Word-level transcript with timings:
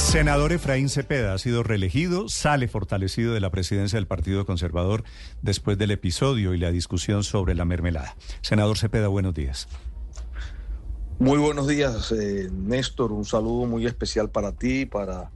Senador 0.00 0.52
Efraín 0.52 0.88
Cepeda 0.88 1.34
ha 1.34 1.38
sido 1.38 1.62
reelegido, 1.62 2.28
sale 2.28 2.66
fortalecido 2.66 3.32
de 3.32 3.38
la 3.38 3.50
presidencia 3.50 3.96
del 3.96 4.08
Partido 4.08 4.44
Conservador 4.44 5.04
después 5.40 5.78
del 5.78 5.92
episodio 5.92 6.52
y 6.52 6.58
la 6.58 6.72
discusión 6.72 7.22
sobre 7.22 7.54
la 7.54 7.64
mermelada. 7.64 8.16
Senador 8.40 8.76
Cepeda, 8.76 9.06
buenos 9.06 9.34
días. 9.34 9.68
Muy 11.20 11.38
buenos 11.38 11.68
días, 11.68 12.10
eh, 12.12 12.48
Néstor. 12.50 13.12
Un 13.12 13.24
saludo 13.24 13.66
muy 13.66 13.86
especial 13.86 14.30
para 14.30 14.52
ti, 14.52 14.84
para 14.84 15.30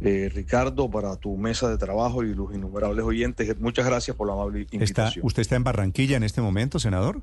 eh, 0.00 0.28
Ricardo, 0.34 0.90
para 0.90 1.16
tu 1.16 1.36
mesa 1.38 1.70
de 1.70 1.78
trabajo 1.78 2.22
y 2.22 2.34
los 2.34 2.52
innumerables 2.54 3.04
oyentes. 3.04 3.58
Muchas 3.60 3.86
gracias 3.86 4.14
por 4.14 4.26
la 4.26 4.34
amable 4.34 4.66
invitación. 4.70 5.24
¿Usted 5.24 5.40
está 5.40 5.56
en 5.56 5.64
Barranquilla 5.64 6.18
en 6.18 6.24
este 6.24 6.42
momento, 6.42 6.78
senador? 6.78 7.22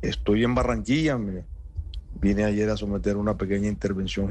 Estoy 0.00 0.44
en 0.44 0.54
Barranquilla. 0.54 1.18
Me 1.18 1.44
vine 2.22 2.44
ayer 2.44 2.70
a 2.70 2.76
someter 2.76 3.16
una 3.16 3.36
pequeña 3.36 3.66
intervención 3.66 4.28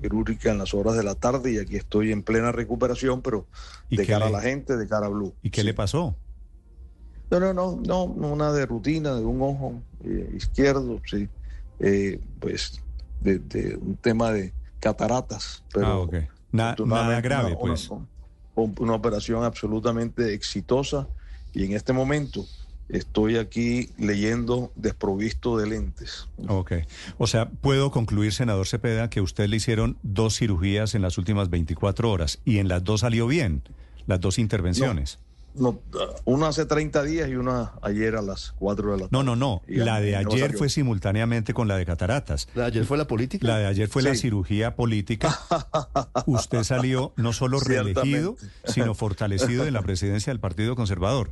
quirúrgica 0.00 0.52
en 0.52 0.58
las 0.58 0.72
horas 0.72 0.96
de 0.96 1.02
la 1.02 1.16
tarde 1.16 1.52
y 1.52 1.58
aquí 1.58 1.74
estoy 1.74 2.12
en 2.12 2.22
plena 2.22 2.52
recuperación, 2.52 3.22
pero 3.22 3.46
de 3.90 4.06
cara 4.06 4.26
a 4.26 4.30
la 4.30 4.40
gente, 4.40 4.76
de 4.76 4.86
cara 4.86 5.06
a 5.06 5.08
Blue. 5.08 5.34
¿Y 5.42 5.50
qué 5.50 5.64
le 5.64 5.74
pasó? 5.74 6.16
No, 7.30 7.40
no, 7.40 7.52
no, 7.52 7.82
no, 7.82 8.04
una 8.04 8.52
de 8.52 8.64
rutina, 8.66 9.14
de 9.14 9.24
un 9.24 9.42
ojo 9.42 9.82
eh, 10.04 10.32
izquierdo, 10.36 11.00
sí. 11.04 11.28
Eh, 11.80 12.20
pues 12.38 12.80
de, 13.20 13.78
un 13.82 13.96
tema 13.96 14.30
de 14.30 14.52
cataratas. 14.78 15.64
Pero 15.72 15.86
ah, 15.86 15.98
ok. 15.98 16.14
nada 16.52 17.20
grave, 17.20 17.56
pues. 17.60 17.90
una 18.54 18.94
operación 18.94 19.42
absolutamente 19.42 20.34
exitosa 20.34 21.08
y 21.52 21.64
en 21.64 21.72
este 21.72 21.92
momento 21.92 22.44
estoy 22.88 23.36
aquí 23.36 23.90
leyendo 23.98 24.72
desprovisto 24.76 25.56
de 25.58 25.66
lentes. 25.66 26.28
Ok. 26.48 26.72
O 27.18 27.26
sea, 27.26 27.48
puedo 27.48 27.90
concluir, 27.90 28.32
senador 28.32 28.66
Cepeda, 28.66 29.10
que 29.10 29.20
usted 29.20 29.48
le 29.48 29.56
hicieron 29.56 29.96
dos 30.02 30.36
cirugías 30.38 30.94
en 30.94 31.02
las 31.02 31.18
últimas 31.18 31.50
24 31.50 32.10
horas 32.10 32.40
y 32.44 32.58
en 32.58 32.68
las 32.68 32.84
dos 32.84 33.00
salió 33.00 33.26
bien, 33.26 33.62
las 34.06 34.20
dos 34.20 34.38
intervenciones. 34.38 35.18
No, 35.54 35.80
una 36.24 36.48
hace 36.48 36.66
30 36.66 37.04
días 37.04 37.28
y 37.28 37.36
una 37.36 37.74
ayer 37.80 38.16
a 38.16 38.22
las 38.22 38.54
4 38.58 38.84
de 38.84 38.96
la 38.96 39.08
tarde. 39.08 39.08
No, 39.12 39.22
no, 39.22 39.36
no. 39.36 39.62
La 39.68 40.00
de 40.00 40.16
ayer 40.16 40.56
fue 40.56 40.68
simultáneamente 40.68 41.54
con 41.54 41.68
la 41.68 41.76
de 41.76 41.86
cataratas. 41.86 42.48
¿La 42.54 42.62
de 42.62 42.68
ayer 42.68 42.84
fue 42.84 42.98
la 42.98 43.06
política? 43.06 43.46
La 43.46 43.58
de 43.58 43.66
ayer 43.66 43.88
fue 43.88 44.02
la 44.02 44.16
cirugía 44.16 44.74
política. 44.74 45.38
Usted 46.26 46.64
salió 46.64 47.12
no 47.16 47.32
solo 47.32 47.60
reelegido, 47.60 48.36
sino 48.64 48.94
fortalecido 48.94 49.64
de 49.64 49.70
la 49.70 49.82
presidencia 49.82 50.32
del 50.32 50.40
Partido 50.40 50.74
Conservador. 50.74 51.30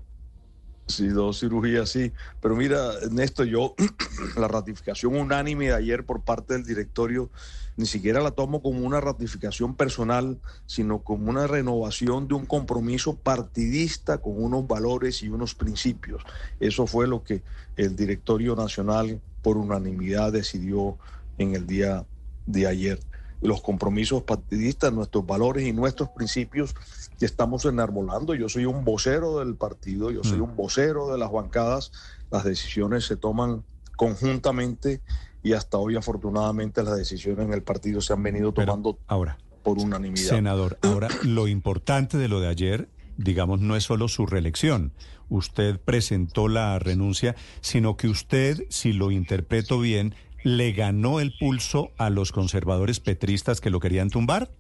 Sí, 0.89 1.09
dos 1.09 1.41
cirugías, 1.41 1.89
sí. 1.91 2.13
Pero 2.41 2.57
mira, 2.57 2.93
Néstor, 3.11 3.47
yo 3.47 3.75
la 4.37 4.49
ratificación 4.49 5.17
unánime 5.17 5.67
de 5.69 5.75
ayer 5.75 6.05
por 6.05 6.23
parte 6.23 6.55
del 6.55 6.65
directorio 6.65 7.31
ni 7.77 7.87
siquiera 7.87 8.21
la 8.21 8.33
tomo 8.33 8.61
como 8.61 8.85
una 8.85 9.01
ratificación 9.01 9.75
personal, 9.75 10.39
sino 10.67 11.03
como 11.03 11.31
una 11.31 11.47
renovación 11.47 12.29
de 12.29 12.35
un 12.35 12.45
compromiso 12.45 13.17
partidista 13.17 14.19
con 14.19 14.43
unos 14.43 14.67
valores 14.67 15.23
y 15.23 15.31
unos 15.31 15.55
principios. 15.55 16.23
Eso 16.61 16.87
fue 16.87 17.07
lo 17.07 17.25
que 17.25 17.43
el 17.77 17.97
directorio 17.97 18.55
nacional 18.55 19.23
por 19.41 19.57
unanimidad 19.57 20.33
decidió 20.33 20.99
en 21.39 21.55
el 21.55 21.67
día 21.67 22.07
de 22.45 22.67
ayer 22.67 23.01
los 23.43 23.61
compromisos 23.61 24.23
partidistas, 24.23 24.93
nuestros 24.93 25.27
valores 25.27 25.67
y 25.67 25.73
nuestros 25.73 26.09
principios 26.11 26.75
que 27.19 27.27
estamos 27.27 27.65
enarbolando. 27.65 28.35
Yo 28.35 28.49
soy 28.49 28.65
un 28.65 28.85
vocero 28.85 29.41
del 29.41 29.57
partido, 29.57 30.11
yo 30.11 30.23
soy 30.23 30.39
mm. 30.39 30.43
un 30.43 30.57
vocero 30.57 31.13
de 31.13 31.19
las 31.19 31.31
bancadas. 31.31 31.93
Las 32.31 32.45
decisiones 32.45 33.05
se 33.05 33.17
toman 33.17 33.65
conjuntamente 33.97 35.03
y 35.43 35.53
hasta 35.53 35.77
hoy 35.79 35.97
afortunadamente 35.97 36.83
las 36.83 36.97
decisiones 36.97 37.47
en 37.47 37.53
el 37.53 37.63
partido 37.63 38.01
se 38.01 38.13
han 38.13 38.23
venido 38.23 38.53
tomando 38.53 38.99
ahora, 39.07 39.39
por 39.63 39.79
unanimidad. 39.79 40.31
Senador, 40.31 40.79
ahora 40.83 41.09
lo 41.23 41.49
importante 41.49 42.17
de 42.19 42.29
lo 42.29 42.41
de 42.41 42.49
ayer, 42.49 42.89
digamos, 43.17 43.61
no 43.61 43.77
es 43.77 43.85
solo 43.85 44.09
su 44.09 44.27
reelección. 44.27 44.93
Usted 45.29 45.81
presentó 45.81 46.49
la 46.49 46.79
renuncia, 46.79 47.35
sino 47.61 47.97
que 47.97 48.09
usted, 48.09 48.67
si 48.69 48.93
lo 48.93 49.11
interpreto 49.11 49.81
bien, 49.81 50.15
le 50.45 50.73
ganó 50.73 51.21
el 51.21 51.33
pulso 51.39 51.91
a 51.99 52.11
los 52.11 52.33
conservadores 52.33 53.01
petristas 53.01 53.61
que 53.61 53.71
lo 53.71 53.81
querían 53.81 54.11
tumbar? 54.11 54.51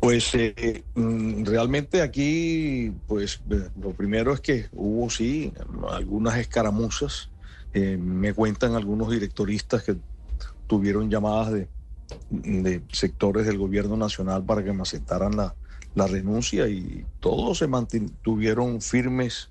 Pues 0.00 0.34
eh, 0.34 0.82
mm, 0.94 1.44
realmente 1.44 2.02
aquí, 2.02 2.92
pues 3.06 3.40
eh, 3.50 3.68
lo 3.80 3.92
primero 3.92 4.32
es 4.32 4.40
que 4.40 4.66
hubo 4.72 5.10
sí 5.10 5.52
algunas 5.90 6.38
escaramuzas. 6.38 7.30
Eh, 7.72 7.96
me 7.96 8.32
cuentan 8.32 8.74
algunos 8.74 9.10
directoristas 9.10 9.82
que 9.84 9.96
tuvieron 10.66 11.10
llamadas 11.10 11.52
de, 11.52 11.68
sectores 12.90 13.46
del 13.46 13.58
gobierno 13.58 13.96
nacional 13.96 14.44
para 14.44 14.64
que 14.64 14.72
me 14.72 14.82
aceptaran 14.82 15.36
la 15.36 16.06
renuncia 16.06 16.66
y 16.68 17.04
todos 17.20 17.58
se 17.58 17.68
mantuvieron 17.68 18.80
firmes 18.80 19.50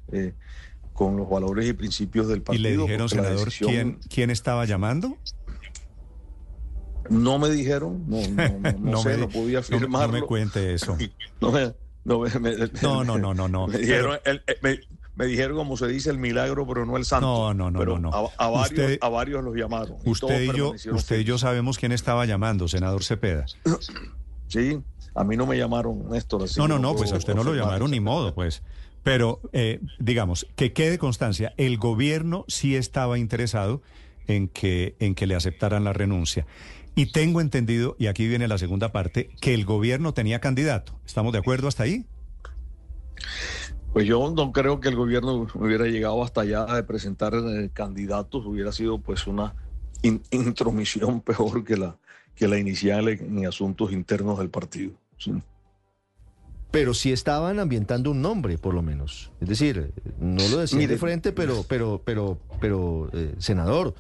con 1.00 1.16
los 1.16 1.30
valores 1.30 1.66
y 1.66 1.72
principios 1.72 2.28
del 2.28 2.42
partido. 2.42 2.68
¿Y 2.68 2.76
le 2.76 2.82
dijeron, 2.82 3.08
senador, 3.08 3.50
¿quién, 3.58 4.00
quién 4.14 4.30
estaba 4.30 4.66
llamando? 4.66 5.16
No 7.10 7.40
me 7.40 7.50
dijeron, 7.50 8.04
no, 8.06 8.18
no, 8.28 8.78
no, 8.78 8.98
sé, 9.02 9.18
no 9.18 9.30
podía 9.30 9.60
afirmarlo. 9.60 10.08
No, 10.08 10.20
me 10.20 10.28
cuente 10.28 10.74
eso. 10.74 10.98
no, 11.40 11.54
me, 11.54 11.74
no, 12.82 13.06
no, 13.06 13.18
no, 13.18 13.34
no, 13.34 13.48
no, 13.48 13.68
Me 13.68 13.78
dijeron, 13.78 14.20
me, 15.16 15.26
dijeron, 15.26 15.56
como 15.56 15.78
se 15.78 15.88
dice, 15.88 16.10
el 16.10 16.18
milagro, 16.18 16.68
pero 16.68 16.86
no 16.86 16.98
el 16.98 17.06
santo. 17.06 17.28
No, 17.28 17.54
no, 17.54 17.72
no, 17.72 17.80
pero 17.80 17.98
no. 17.98 18.12
A, 18.38 18.50
varios, 18.50 18.98
a 19.00 19.08
varios 19.08 19.42
los 19.42 19.56
llamaron. 19.56 19.96
Usted 20.04 20.42
y, 20.42 20.54
yo, 20.54 20.74
usted 20.92 21.20
y 21.20 21.24
yo 21.24 21.38
sabemos 21.38 21.78
quién 21.78 21.94
estaba 21.94 22.26
llamando, 22.26 22.68
senador 22.68 23.06
Cepeda. 23.06 23.46
Sí, 24.48 24.82
a 25.16 25.24
mí 25.24 25.38
no 25.38 25.46
me 25.46 25.58
llamaron, 25.58 26.10
Néstor. 26.10 26.46
no, 26.58 26.68
no, 26.68 26.78
no, 26.78 26.94
pues 26.94 27.14
a 27.14 27.16
usted 27.16 27.36
no 27.36 27.46
lo 27.46 27.54
llamaron 27.54 27.90
ni 27.90 28.02
modo, 28.02 28.36
pues. 28.36 28.64
Pero, 29.04 29.40
eh, 29.54 29.80
digamos, 30.00 30.48
que 30.56 30.74
quede 30.74 30.98
constancia, 30.98 31.54
el 31.58 31.78
gobierno 31.78 32.46
sí 32.48 32.76
estaba 32.76 33.18
interesado 33.18 33.82
en 34.28 34.48
que, 34.48 34.96
en 35.00 35.16
que 35.16 35.28
le 35.28 35.36
aceptaran 35.36 35.84
la 35.84 35.94
renuncia. 35.94 36.46
Y 36.96 37.12
tengo 37.12 37.42
entendido, 37.42 37.96
y 37.98 38.08
aquí 38.08 38.28
viene 38.28 38.48
la 38.48 38.58
segunda 38.58 38.92
parte, 38.92 39.30
que 39.40 39.54
el 39.54 39.66
gobierno 39.66 40.14
tenía 40.14 40.40
candidato. 40.40 41.00
¿Estamos 41.06 41.32
de 41.32 41.40
acuerdo 41.40 41.68
hasta 41.68 41.84
ahí? 41.84 42.06
Pues 43.94 44.06
yo 44.06 44.32
no 44.36 44.52
creo 44.52 44.80
que 44.80 44.90
el 44.90 44.96
gobierno 44.96 45.48
hubiera 45.56 45.86
llegado 45.86 46.24
hasta 46.24 46.42
allá 46.42 46.66
de 46.66 46.84
presentar 46.84 47.34
eh, 47.34 47.70
candidatos, 47.74 48.46
hubiera 48.46 48.72
sido 48.72 49.00
pues 49.00 49.26
una 49.26 49.56
intromisión 50.32 51.22
peor 51.22 51.64
que 51.64 51.76
la, 51.76 51.98
que 52.36 52.48
la 52.48 52.60
inicial 52.60 53.10
en, 53.10 53.46
asuntos 53.48 53.92
internos 53.92 54.38
del 54.38 54.50
partido. 54.50 54.92
Pero 56.72 56.94
sí 56.94 57.12
estaban 57.12 57.60
ambientando 57.60 58.12
un 58.12 58.22
nombre, 58.22 58.58
por 58.58 58.76
lo 58.76 58.84
menos. 58.84 59.32
Es 59.42 59.50
decir, 59.50 59.92
no 60.20 60.48
lo 60.50 60.58
decían 60.58 60.88
de 60.88 60.98
frente, 60.98 61.32
pero, 61.32 61.66
pero, 61.68 62.02
pero, 62.06 62.38
pero, 62.60 63.10
eh, 63.14 63.34
senador, 63.40 63.96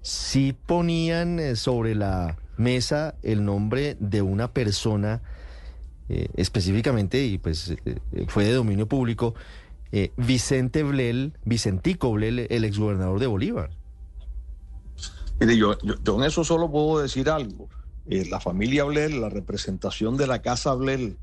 sí 0.00 0.56
ponían 0.66 1.38
eh, 1.38 1.56
sobre 1.56 1.94
la 1.94 2.38
mesa 2.56 3.16
el 3.22 3.44
nombre 3.44 3.96
de 4.00 4.22
una 4.22 4.50
persona 4.52 5.20
eh, 6.08 6.28
específicamente, 6.36 7.22
y 7.26 7.36
pues 7.36 7.74
fue 8.28 8.44
de 8.44 8.52
dominio 8.54 8.86
público, 8.86 9.34
Vicente 10.16 10.82
Blel, 10.82 11.32
Vicentico 11.46 12.12
Blel, 12.12 12.46
el 12.50 12.64
exgobernador 12.64 13.18
de 13.18 13.26
Bolívar. 13.26 13.70
Mire, 15.40 15.56
yo, 15.56 15.78
yo, 15.80 16.16
en 16.16 16.24
eso 16.24 16.44
solo 16.44 16.70
puedo 16.70 17.00
decir 17.00 17.30
algo. 17.30 17.68
la 18.06 18.40
familia 18.40 18.84
Blel, 18.84 19.22
la 19.22 19.30
representación 19.30 20.18
de 20.18 20.26
la 20.26 20.42
casa 20.42 20.74
Blel, 20.74 21.16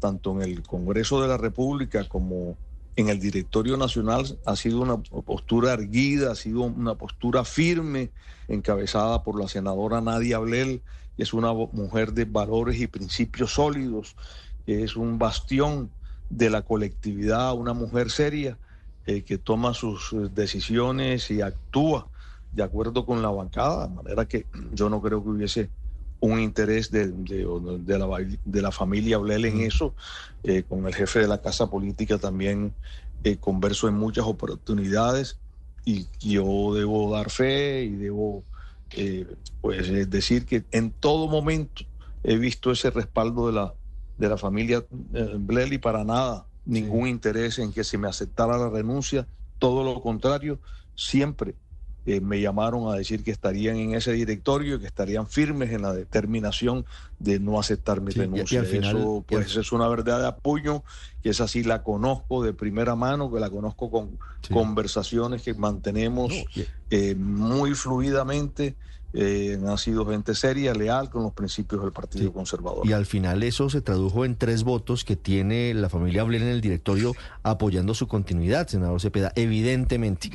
tanto 0.00 0.32
en 0.32 0.42
el 0.42 0.62
Congreso 0.62 1.22
de 1.22 1.28
la 1.28 1.36
República 1.36 2.08
como 2.08 2.56
en 2.96 3.08
el 3.08 3.20
Directorio 3.20 3.76
Nacional, 3.76 4.38
ha 4.44 4.56
sido 4.56 4.80
una 4.80 4.96
postura 4.96 5.72
erguida, 5.72 6.32
ha 6.32 6.34
sido 6.34 6.62
una 6.62 6.96
postura 6.96 7.44
firme, 7.44 8.10
encabezada 8.48 9.22
por 9.22 9.40
la 9.40 9.46
senadora 9.46 10.00
Nadia 10.00 10.38
Blel, 10.38 10.82
que 11.16 11.22
es 11.22 11.32
una 11.32 11.52
mujer 11.52 12.12
de 12.12 12.24
valores 12.24 12.80
y 12.80 12.88
principios 12.88 13.52
sólidos, 13.52 14.16
que 14.66 14.82
es 14.82 14.96
un 14.96 15.18
bastión 15.18 15.90
de 16.28 16.50
la 16.50 16.62
colectividad, 16.62 17.54
una 17.54 17.74
mujer 17.74 18.10
seria 18.10 18.58
eh, 19.06 19.22
que 19.22 19.38
toma 19.38 19.72
sus 19.74 20.12
eh, 20.12 20.28
decisiones 20.34 21.30
y 21.30 21.42
actúa 21.42 22.08
de 22.52 22.62
acuerdo 22.62 23.06
con 23.06 23.22
la 23.22 23.30
bancada, 23.30 23.86
de 23.86 23.94
manera 23.94 24.26
que 24.26 24.46
yo 24.72 24.90
no 24.90 25.00
creo 25.00 25.22
que 25.22 25.30
hubiese 25.30 25.70
un 26.20 26.38
interés 26.38 26.90
de, 26.90 27.08
de, 27.08 27.98
la, 27.98 28.06
de 28.44 28.62
la 28.62 28.70
familia 28.70 29.18
Blel 29.18 29.46
en 29.46 29.60
eso. 29.60 29.94
Eh, 30.42 30.62
con 30.68 30.86
el 30.86 30.94
jefe 30.94 31.18
de 31.20 31.28
la 31.28 31.42
casa 31.42 31.68
política 31.68 32.18
también 32.18 32.72
eh, 33.24 33.36
converso 33.36 33.88
en 33.88 33.94
muchas 33.94 34.24
oportunidades 34.24 35.38
y 35.84 36.06
yo 36.20 36.74
debo 36.74 37.14
dar 37.14 37.30
fe 37.30 37.84
y 37.84 37.90
debo 37.90 38.42
eh, 38.92 39.26
pues 39.60 40.10
decir 40.10 40.46
que 40.46 40.64
en 40.70 40.92
todo 40.92 41.28
momento 41.28 41.84
he 42.22 42.36
visto 42.36 42.70
ese 42.70 42.90
respaldo 42.90 43.48
de 43.48 43.52
la, 43.52 43.74
de 44.16 44.28
la 44.28 44.36
familia 44.36 44.84
Blel 44.90 45.72
y 45.72 45.78
para 45.78 46.04
nada 46.04 46.46
ningún 46.64 47.08
interés 47.08 47.58
en 47.58 47.72
que 47.72 47.84
se 47.84 47.98
me 47.98 48.08
aceptara 48.08 48.56
la 48.56 48.68
renuncia, 48.68 49.26
todo 49.58 49.84
lo 49.84 50.00
contrario, 50.00 50.58
siempre 50.94 51.54
eh, 52.06 52.20
me 52.20 52.40
llamaron 52.40 52.92
a 52.92 52.96
decir 52.96 53.22
que 53.22 53.30
estarían 53.30 53.76
en 53.76 53.94
ese 53.94 54.12
directorio 54.12 54.76
y 54.76 54.80
que 54.80 54.86
estarían 54.86 55.26
firmes 55.26 55.70
en 55.70 55.82
la 55.82 55.92
determinación 55.92 56.86
de 57.18 57.38
no 57.38 57.60
aceptar 57.60 58.00
mi 58.00 58.12
renuncia. 58.12 58.62
Eso 58.62 59.24
pues 59.28 59.56
es 59.56 59.72
una 59.72 59.86
verdad 59.88 60.20
de 60.20 60.28
apoyo, 60.28 60.82
que 61.22 61.30
es 61.30 61.40
así 61.40 61.62
la 61.62 61.82
conozco 61.82 62.42
de 62.42 62.52
primera 62.52 62.96
mano, 62.96 63.30
que 63.30 63.40
la 63.40 63.50
conozco 63.50 63.90
con 63.90 64.18
conversaciones 64.50 65.42
que 65.42 65.54
mantenemos 65.54 66.32
eh, 66.90 67.14
muy 67.14 67.74
fluidamente 67.74 68.76
eh, 69.12 69.58
han 69.66 69.78
sido 69.78 70.06
gente 70.06 70.34
seria, 70.34 70.72
leal 70.72 71.10
con 71.10 71.24
los 71.24 71.32
principios 71.32 71.82
del 71.82 71.92
Partido 71.92 72.32
Conservador. 72.32 72.86
Y 72.86 72.92
al 72.92 73.06
final 73.06 73.42
eso 73.42 73.68
se 73.68 73.80
tradujo 73.80 74.24
en 74.24 74.36
tres 74.36 74.62
votos 74.62 75.04
que 75.04 75.16
tiene 75.16 75.74
la 75.74 75.88
familia 75.88 76.22
Blair 76.22 76.42
en 76.42 76.48
el 76.48 76.60
directorio 76.60 77.14
apoyando 77.42 77.94
su 77.94 78.06
continuidad, 78.06 78.68
senador 78.68 79.00
Cepeda, 79.00 79.32
evidentemente. 79.34 80.30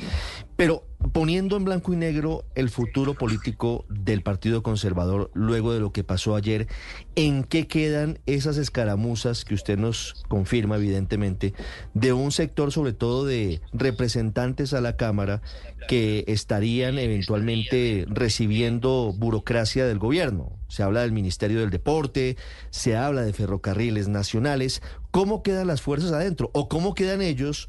Pero 0.56 0.84
poniendo 1.16 1.56
en 1.56 1.64
blanco 1.64 1.94
y 1.94 1.96
negro 1.96 2.44
el 2.54 2.68
futuro 2.68 3.14
político 3.14 3.86
del 3.88 4.20
Partido 4.20 4.62
Conservador 4.62 5.30
luego 5.32 5.72
de 5.72 5.80
lo 5.80 5.90
que 5.90 6.04
pasó 6.04 6.36
ayer, 6.36 6.66
¿en 7.14 7.42
qué 7.42 7.66
quedan 7.66 8.18
esas 8.26 8.58
escaramuzas 8.58 9.46
que 9.46 9.54
usted 9.54 9.78
nos 9.78 10.26
confirma, 10.28 10.76
evidentemente, 10.76 11.54
de 11.94 12.12
un 12.12 12.32
sector 12.32 12.70
sobre 12.70 12.92
todo 12.92 13.24
de 13.24 13.62
representantes 13.72 14.74
a 14.74 14.82
la 14.82 14.98
Cámara 14.98 15.40
que 15.88 16.22
estarían 16.26 16.98
eventualmente 16.98 18.04
recibiendo 18.10 19.14
burocracia 19.16 19.86
del 19.86 19.98
gobierno? 19.98 20.52
Se 20.68 20.82
habla 20.82 21.00
del 21.00 21.12
Ministerio 21.12 21.60
del 21.60 21.70
Deporte, 21.70 22.36
se 22.68 22.94
habla 22.94 23.22
de 23.22 23.32
ferrocarriles 23.32 24.08
nacionales. 24.08 24.82
¿Cómo 25.12 25.42
quedan 25.42 25.68
las 25.68 25.80
fuerzas 25.80 26.12
adentro? 26.12 26.50
¿O 26.52 26.68
cómo 26.68 26.94
quedan 26.94 27.22
ellos? 27.22 27.68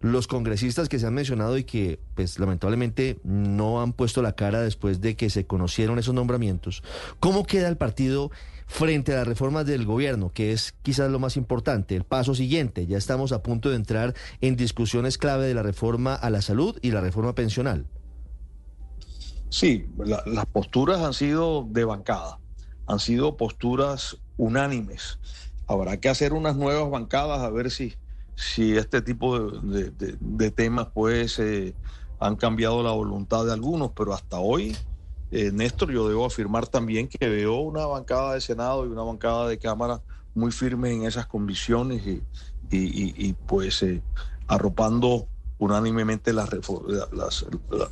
Los 0.00 0.26
congresistas 0.26 0.88
que 0.88 0.98
se 0.98 1.06
han 1.06 1.14
mencionado 1.14 1.56
y 1.58 1.64
que 1.64 1.98
pues 2.14 2.38
lamentablemente 2.38 3.18
no 3.24 3.82
han 3.82 3.92
puesto 3.92 4.22
la 4.22 4.32
cara 4.32 4.60
después 4.60 5.00
de 5.00 5.16
que 5.16 5.30
se 5.30 5.46
conocieron 5.46 5.98
esos 5.98 6.14
nombramientos. 6.14 6.82
¿Cómo 7.20 7.44
queda 7.44 7.68
el 7.68 7.76
partido 7.76 8.30
frente 8.66 9.12
a 9.12 9.18
las 9.18 9.26
reformas 9.26 9.66
del 9.66 9.84
gobierno, 9.84 10.32
que 10.32 10.52
es 10.52 10.74
quizás 10.82 11.10
lo 11.10 11.18
más 11.18 11.36
importante, 11.36 11.96
el 11.96 12.04
paso 12.04 12.34
siguiente? 12.34 12.86
Ya 12.86 12.98
estamos 12.98 13.32
a 13.32 13.42
punto 13.42 13.70
de 13.70 13.76
entrar 13.76 14.14
en 14.40 14.56
discusiones 14.56 15.18
clave 15.18 15.46
de 15.46 15.54
la 15.54 15.62
reforma 15.62 16.14
a 16.14 16.30
la 16.30 16.42
salud 16.42 16.78
y 16.82 16.90
la 16.90 17.00
reforma 17.00 17.34
pensional. 17.34 17.86
Sí, 19.48 19.88
las 20.04 20.46
posturas 20.46 21.00
han 21.00 21.14
sido 21.14 21.66
de 21.70 21.84
bancada, 21.84 22.40
han 22.86 22.98
sido 22.98 23.36
posturas 23.36 24.18
unánimes. 24.36 25.18
Habrá 25.66 25.98
que 25.98 26.08
hacer 26.08 26.32
unas 26.32 26.56
nuevas 26.56 26.90
bancadas 26.90 27.40
a 27.40 27.50
ver 27.50 27.70
si 27.70 27.94
si 28.36 28.76
este 28.76 29.02
tipo 29.02 29.50
de, 29.50 30.50
temas 30.50 30.88
pues 30.94 31.38
eh, 31.38 31.74
han 32.20 32.36
cambiado 32.36 32.82
la 32.82 32.92
voluntad 32.92 33.46
de 33.46 33.52
algunos, 33.52 33.92
pero 33.96 34.12
hasta 34.12 34.38
hoy, 34.38 34.76
eh, 35.30 35.50
Néstor, 35.52 35.90
yo 35.90 36.08
debo 36.08 36.26
afirmar 36.26 36.68
también 36.68 37.08
que 37.08 37.28
veo 37.28 37.56
una 37.56 37.86
bancada 37.86 38.34
de 38.34 38.40
Senado 38.40 38.86
y 38.86 38.90
una 38.90 39.02
bancada 39.02 39.48
de 39.48 39.58
Cámara 39.58 40.02
muy 40.34 40.52
firme 40.52 40.92
en 40.92 41.04
esas 41.04 41.26
convicciones 41.26 42.02
y, 42.70 43.32
pues 43.46 43.82
eh, 43.82 44.02
arropando 44.46 45.26
unánimemente 45.58 46.34
las, 46.34 46.50
las, 47.12 47.46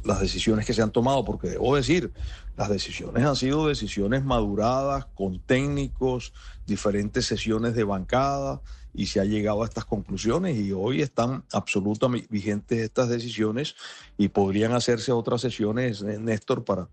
las, 0.04 0.20
decisiones 0.20 0.66
que 0.66 0.74
se 0.74 0.82
han 0.82 0.90
tomado, 0.90 1.24
porque 1.24 1.48
debo 1.48 1.74
decir, 1.74 2.12
las 2.58 2.68
decisiones 2.68 3.24
han 3.24 3.36
sido 3.36 3.66
decisiones 3.66 4.22
maduradas, 4.22 5.06
con 5.14 5.40
técnicos, 5.40 6.34
diferentes 6.66 7.24
sesiones 7.24 7.74
de 7.74 7.84
bancada, 7.84 8.60
y 8.94 9.06
se 9.06 9.20
ha 9.20 9.24
llegado 9.24 9.62
a 9.62 9.66
estas 9.66 9.84
conclusiones 9.84 10.56
y 10.56 10.72
hoy 10.72 11.02
están 11.02 11.44
absolutamente 11.52 12.28
vigentes 12.30 12.78
estas 12.78 13.08
decisiones 13.08 13.74
y 14.16 14.28
podrían 14.28 14.72
hacerse 14.72 15.12
otras 15.12 15.40
sesiones, 15.40 16.02
eh, 16.02 16.18
Néstor, 16.18 16.64
para, 16.64 16.88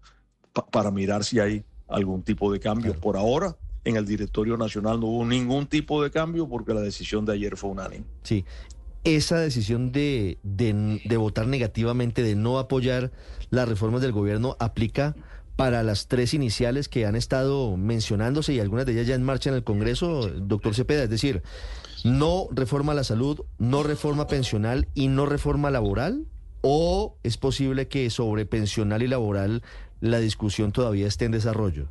para 0.71 0.92
mirar 0.92 1.24
si 1.24 1.39
hay 1.39 1.63
algún 1.88 2.24
tipo 2.24 2.51
de 2.51 2.59
cambio. 2.59 2.94
Por 3.00 3.18
ahora, 3.18 3.56
en 3.83 3.98
el 3.98 4.06
directorio 4.06 4.57
nacional 4.57 5.00
no 5.00 5.07
hubo 5.07 5.25
ningún 5.25 5.68
tipo 5.68 6.03
de 6.03 6.09
cambio 6.09 6.48
porque 6.50 6.74
la 6.74 6.81
decisión 6.81 7.25
de 7.25 7.33
ayer 7.33 7.56
fue 7.56 7.69
unánime. 7.69 8.06
Sí. 8.24 8.45
Esa 9.04 9.39
decisión 9.39 9.92
de, 9.92 10.38
de, 10.44 11.01
de 11.06 11.18
votar 11.18 11.47
negativamente, 11.47 12.24
de 12.24 12.36
no 12.36 12.59
apoyar 12.59 13.12
las 13.50 13.68
reformas 13.68 14.01
del 14.01 14.12
gobierno, 14.12 14.56
aplica 14.59 15.15
para 15.56 15.83
las 15.83 16.07
tres 16.07 16.33
iniciales 16.33 16.88
que 16.88 17.06
han 17.06 17.15
estado 17.15 17.77
mencionándose 17.77 18.54
y 18.54 18.59
algunas 18.59 18.86
de 18.86 18.94
ellas 18.94 19.07
ya 19.07 19.15
en 19.15 19.24
marcha 19.24 19.50
en 19.50 19.56
el 19.56 19.63
Congreso, 19.63 20.27
doctor 20.27 20.74
Cepeda. 20.74 21.04
Es 21.04 21.09
decir, 21.09 21.44
no 22.03 22.48
reforma 22.51 22.94
la 22.94 23.03
salud, 23.03 23.42
no 23.57 23.83
reforma 23.83 24.27
pensional 24.27 24.88
y 24.94 25.07
no 25.07 25.25
reforma 25.25 25.71
laboral? 25.71 26.25
¿O 26.62 27.18
es 27.24 27.38
posible 27.38 27.88
que 27.88 28.09
sobre 28.09 28.45
pensional 28.45 29.01
y 29.01 29.07
laboral 29.07 29.63
la 30.00 30.19
discusión 30.19 30.71
todavía 30.71 31.07
esté 31.07 31.25
en 31.25 31.31
desarrollo? 31.31 31.88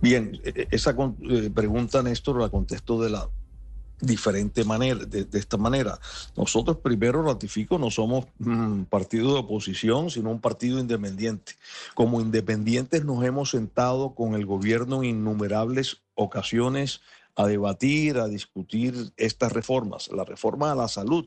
Bien, 0.00 0.38
e, 0.44 0.50
e, 0.50 0.68
esa 0.70 0.94
eh, 1.30 1.50
pregunta, 1.54 2.02
Néstor, 2.02 2.40
la 2.40 2.48
contesto 2.48 3.00
de 3.02 3.10
la 3.10 3.28
diferente 4.00 4.64
manera, 4.64 5.04
de, 5.04 5.26
esta 5.32 5.56
manera. 5.56 5.98
Nosotros 6.36 6.78
primero 6.78 7.22
ratifico, 7.22 7.78
no 7.78 7.90
somos 7.90 8.26
un 8.38 8.86
partido 8.86 9.32
de 9.32 9.40
oposición, 9.40 10.10
sino 10.10 10.30
un 10.30 10.40
partido 10.40 10.78
independiente. 10.78 11.52
Como 11.94 12.20
independientes 12.20 13.04
nos 13.04 13.24
hemos 13.24 13.50
sentado 13.50 14.14
con 14.14 14.34
el 14.34 14.46
gobierno 14.46 15.02
en 15.02 15.10
innumerables 15.10 16.02
ocasiones 16.14 17.00
a 17.36 17.46
debatir, 17.46 18.18
a 18.18 18.28
discutir 18.28 19.12
estas 19.16 19.52
reformas. 19.52 20.08
La 20.12 20.24
reforma 20.24 20.72
a 20.72 20.74
la 20.74 20.88
salud. 20.88 21.26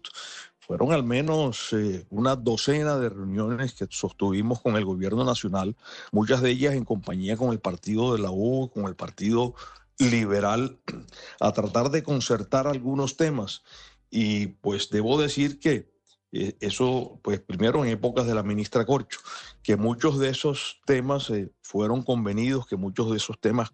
Fueron 0.60 0.92
al 0.92 1.04
menos 1.04 1.72
eh, 1.72 2.06
una 2.10 2.36
docena 2.36 2.98
de 2.98 3.10
reuniones 3.10 3.74
que 3.74 3.88
sostuvimos 3.90 4.62
con 4.62 4.76
el 4.76 4.84
gobierno 4.84 5.24
nacional, 5.24 5.78
muchas 6.12 6.42
de 6.42 6.52
ellas 6.52 6.74
en 6.74 6.84
compañía 6.84 7.38
con 7.38 7.52
el 7.52 7.60
partido 7.60 8.14
de 8.14 8.20
la 8.20 8.32
U, 8.32 8.70
con 8.74 8.86
el 8.86 8.96
partido 8.96 9.56
liberal, 9.98 10.78
a 11.40 11.54
tratar 11.54 11.90
de 11.90 12.04
concertar 12.04 12.68
algunos 12.68 13.16
temas. 13.16 13.64
Y 14.10 14.48
pues 14.48 14.90
debo 14.90 15.20
decir 15.22 15.60
que 15.60 15.90
eh, 16.34 16.58
eso, 16.60 17.20
pues 17.24 17.40
primero 17.40 17.86
en 17.86 17.92
épocas 17.92 18.28
de 18.28 18.36
la 18.36 18.44
ministra 18.44 18.86
Corcho, 18.86 19.20
que 19.64 19.78
muchos 19.78 20.20
de 20.20 20.30
esos 20.30 20.82
temas 20.86 21.30
eh, 21.30 21.50
fueron 21.62 22.04
convenidos, 22.04 22.68
que 22.68 22.76
muchos 22.76 23.10
de 23.10 23.18
esos 23.18 23.40
temas 23.40 23.72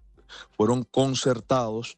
fueron 0.55 0.83
concertados 0.83 1.97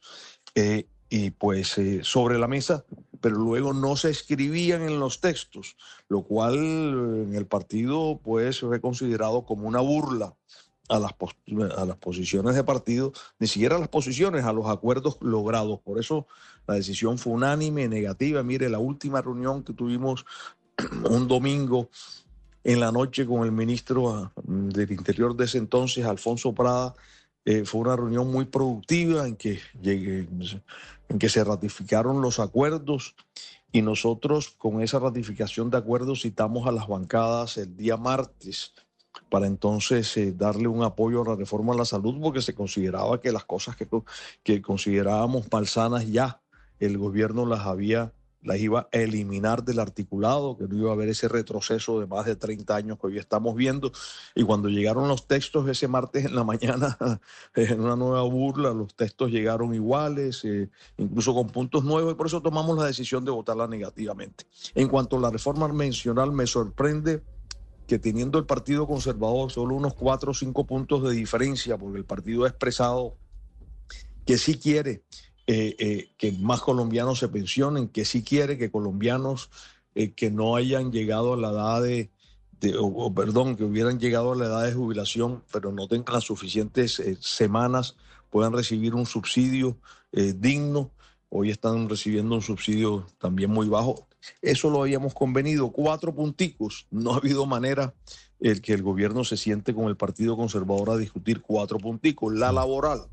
eh, 0.55 0.87
y 1.09 1.31
pues 1.31 1.77
eh, 1.77 2.01
sobre 2.03 2.37
la 2.37 2.47
mesa, 2.47 2.85
pero 3.21 3.35
luego 3.35 3.73
no 3.73 3.95
se 3.95 4.09
escribían 4.09 4.81
en 4.81 4.99
los 4.99 5.21
textos, 5.21 5.75
lo 6.09 6.23
cual 6.23 6.55
en 6.55 7.35
el 7.35 7.45
partido 7.45 8.19
pues 8.23 8.59
fue 8.59 8.81
considerado 8.81 9.45
como 9.45 9.67
una 9.67 9.79
burla 9.81 10.33
a 10.89 10.99
las, 10.99 11.13
a 11.77 11.85
las 11.85 11.97
posiciones 11.97 12.55
de 12.55 12.63
partido, 12.63 13.13
ni 13.39 13.47
siquiera 13.47 13.75
a 13.75 13.79
las 13.79 13.87
posiciones, 13.87 14.45
a 14.45 14.53
los 14.53 14.67
acuerdos 14.67 15.17
logrados. 15.21 15.79
Por 15.79 15.99
eso 15.99 16.27
la 16.67 16.75
decisión 16.75 17.17
fue 17.17 17.33
unánime, 17.33 17.87
negativa. 17.87 18.43
Mire, 18.43 18.69
la 18.69 18.79
última 18.79 19.21
reunión 19.21 19.63
que 19.63 19.73
tuvimos 19.73 20.25
un 21.09 21.27
domingo 21.27 21.89
en 22.63 22.79
la 22.79 22.91
noche 22.91 23.25
con 23.25 23.43
el 23.43 23.51
ministro 23.51 24.13
ah, 24.13 24.31
del 24.43 24.91
Interior 24.91 25.35
de 25.35 25.45
ese 25.45 25.57
entonces, 25.57 26.05
Alfonso 26.05 26.53
Prada, 26.53 26.95
eh, 27.45 27.63
fue 27.65 27.81
una 27.81 27.95
reunión 27.95 28.31
muy 28.31 28.45
productiva 28.45 29.27
en 29.27 29.35
que, 29.35 29.59
llegué, 29.79 30.27
en 31.09 31.19
que 31.19 31.29
se 31.29 31.43
ratificaron 31.43 32.21
los 32.21 32.39
acuerdos 32.39 33.15
y 33.71 33.81
nosotros 33.81 34.49
con 34.57 34.81
esa 34.81 34.99
ratificación 34.99 35.69
de 35.69 35.77
acuerdos 35.77 36.21
citamos 36.21 36.67
a 36.67 36.71
las 36.71 36.87
bancadas 36.87 37.57
el 37.57 37.77
día 37.77 37.97
martes 37.97 38.73
para 39.29 39.47
entonces 39.47 40.15
eh, 40.17 40.33
darle 40.35 40.67
un 40.67 40.83
apoyo 40.83 41.21
a 41.21 41.29
la 41.29 41.35
reforma 41.35 41.73
a 41.73 41.77
la 41.77 41.85
salud 41.85 42.19
porque 42.21 42.41
se 42.41 42.55
consideraba 42.55 43.21
que 43.21 43.31
las 43.31 43.45
cosas 43.45 43.75
que, 43.75 43.87
que 44.43 44.61
considerábamos 44.61 45.45
malsanas 45.51 46.09
ya 46.09 46.41
el 46.79 46.97
gobierno 46.97 47.45
las 47.45 47.61
había 47.61 48.11
las 48.45 48.59
iba 48.59 48.87
a 48.91 48.97
eliminar 48.97 49.63
del 49.63 49.79
articulado, 49.79 50.55
que 50.57 50.67
no 50.67 50.77
iba 50.77 50.91
a 50.91 50.93
haber 50.93 51.09
ese 51.09 51.27
retroceso 51.27 51.99
de 51.99 52.05
más 52.05 52.25
de 52.25 52.35
30 52.35 52.75
años 52.75 52.99
que 52.99 53.07
hoy 53.07 53.17
estamos 53.17 53.55
viendo. 53.55 53.91
Y 54.35 54.43
cuando 54.43 54.69
llegaron 54.69 55.07
los 55.07 55.27
textos 55.27 55.67
ese 55.67 55.87
martes 55.87 56.25
en 56.25 56.35
la 56.35 56.43
mañana, 56.43 56.97
en 57.55 57.81
una 57.81 57.95
nueva 57.95 58.21
burla, 58.21 58.71
los 58.71 58.95
textos 58.95 59.31
llegaron 59.31 59.73
iguales, 59.73 60.45
eh, 60.45 60.69
incluso 60.97 61.33
con 61.33 61.49
puntos 61.49 61.83
nuevos, 61.83 62.13
y 62.13 62.15
por 62.15 62.27
eso 62.27 62.41
tomamos 62.41 62.77
la 62.77 62.85
decisión 62.85 63.25
de 63.25 63.31
votarla 63.31 63.67
negativamente. 63.67 64.45
En 64.75 64.87
cuanto 64.87 65.17
a 65.17 65.21
la 65.21 65.31
reforma 65.31 65.67
mencional, 65.67 66.31
me 66.31 66.45
sorprende 66.45 67.23
que 67.87 67.99
teniendo 67.99 68.37
el 68.37 68.45
Partido 68.45 68.87
Conservador 68.87 69.51
solo 69.51 69.75
unos 69.75 69.95
cuatro 69.95 70.31
o 70.31 70.33
cinco 70.33 70.65
puntos 70.65 71.03
de 71.03 71.11
diferencia, 71.13 71.77
porque 71.77 71.97
el 71.97 72.05
partido 72.05 72.45
ha 72.45 72.47
expresado 72.47 73.15
que 74.25 74.37
sí 74.37 74.57
quiere 74.57 75.03
eh, 75.47 75.75
eh, 75.77 76.09
que 76.17 76.31
más 76.31 76.61
colombianos 76.61 77.19
se 77.19 77.27
pensionen, 77.27 77.87
que 77.87 78.03
sí 78.03 78.23
quiere 78.23 78.57
que 78.57 78.71
colombianos 78.71 79.51
eh, 79.93 80.13
que 80.13 80.31
no 80.31 80.55
hayan 80.55 80.91
llegado 80.91 81.33
a 81.33 81.37
la 81.37 81.51
edad 81.51 81.83
de, 81.83 82.09
o, 82.79 83.13
perdón, 83.13 83.55
que 83.55 83.63
hubieran 83.63 83.99
llegado 83.99 84.31
a 84.31 84.35
la 84.35 84.45
edad 84.45 84.65
de 84.65 84.73
jubilación, 84.73 85.43
pero 85.51 85.71
no 85.71 85.87
tengan 85.87 86.15
las 86.15 86.23
suficientes 86.23 86.99
semanas, 87.19 87.95
puedan 88.31 88.53
recibir 88.53 88.95
un 88.95 89.05
subsidio 89.05 89.77
digno. 90.11 90.89
Hoy 91.29 91.51
están 91.51 91.89
recibiendo 91.89 92.33
un 92.33 92.41
subsidio 92.41 93.05
también 93.19 93.51
muy 93.51 93.67
bajo. 93.67 94.07
Eso 94.41 94.71
lo 94.71 94.81
habíamos 94.81 95.13
convenido, 95.13 95.69
cuatro 95.69 96.15
punticos. 96.15 96.87
No 96.89 97.13
ha 97.13 97.17
habido 97.17 97.45
manera 97.45 97.93
el 98.39 98.61
que 98.61 98.73
el 98.73 98.81
gobierno 98.81 99.23
se 99.23 99.37
siente 99.37 99.75
con 99.75 99.85
el 99.85 99.97
Partido 99.97 100.35
Conservador 100.35 100.91
a 100.91 100.97
discutir 100.97 101.41
cuatro 101.41 101.77
punticos. 101.77 102.33
La 102.33 102.51
laboral. 102.51 103.07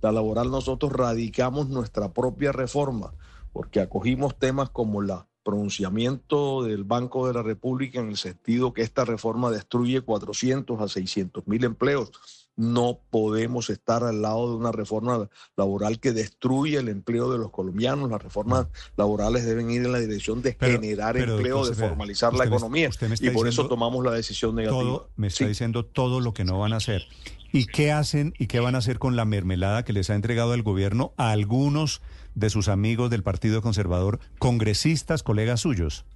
La 0.00 0.12
laboral 0.12 0.50
nosotros 0.50 0.92
radicamos 0.92 1.68
nuestra 1.68 2.12
propia 2.12 2.52
reforma 2.52 3.12
porque 3.52 3.80
acogimos 3.80 4.38
temas 4.38 4.70
como 4.70 5.02
la 5.02 5.28
pronunciamiento 5.42 6.62
del 6.62 6.84
Banco 6.84 7.26
de 7.26 7.34
la 7.34 7.42
República 7.42 8.00
en 8.00 8.08
el 8.08 8.16
sentido 8.16 8.72
que 8.72 8.82
esta 8.82 9.04
reforma 9.04 9.50
destruye 9.50 10.00
400 10.00 10.80
a 10.80 10.88
600 10.88 11.46
mil 11.46 11.64
empleos. 11.64 12.12
No 12.54 13.00
podemos 13.10 13.70
estar 13.70 14.04
al 14.04 14.22
lado 14.22 14.50
de 14.50 14.56
una 14.56 14.72
reforma 14.72 15.28
laboral 15.56 16.00
que 16.00 16.12
destruye 16.12 16.76
el 16.76 16.88
empleo 16.88 17.30
de 17.30 17.38
los 17.38 17.50
colombianos. 17.50 18.10
Las 18.10 18.22
reformas 18.22 18.66
laborales 18.96 19.44
deben 19.46 19.70
ir 19.70 19.84
en 19.84 19.92
la 19.92 19.98
dirección 19.98 20.42
de 20.42 20.56
generar 20.60 21.16
empleo, 21.16 21.66
de 21.66 21.74
formalizar 21.74 22.34
la 22.34 22.44
economía. 22.44 22.90
y 23.20 23.30
por 23.30 23.48
eso 23.48 23.68
tomamos 23.68 24.04
la 24.04 24.12
decisión 24.12 24.54
negativa. 24.54 25.06
me 25.16 25.28
está 25.28 25.46
diciendo 25.46 25.84
todo 25.84 26.20
lo 26.20 26.34
que 26.34 26.44
no 26.44 26.58
van 26.58 26.72
a 26.72 26.76
hacer. 26.76 27.06
¿Y 27.54 27.66
qué 27.66 27.92
hacen 27.92 28.32
y 28.38 28.46
qué 28.46 28.60
van 28.60 28.74
a 28.74 28.78
hacer 28.78 28.98
con 28.98 29.14
la 29.14 29.26
mermelada 29.26 29.84
que 29.84 29.92
les 29.92 30.08
ha 30.08 30.14
entregado 30.14 30.54
el 30.54 30.62
gobierno 30.62 31.12
a 31.18 31.32
algunos 31.32 32.00
de 32.34 32.48
sus 32.48 32.68
amigos 32.68 33.10
del 33.10 33.22
Partido 33.22 33.60
Conservador, 33.60 34.20
congresistas, 34.38 35.22
colegas 35.22 35.60
suyos? 35.60 36.06